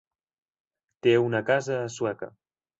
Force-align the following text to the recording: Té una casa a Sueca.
Té 1.07 1.15
una 1.27 1.43
casa 1.53 1.79
a 1.85 1.87
Sueca. 2.01 2.35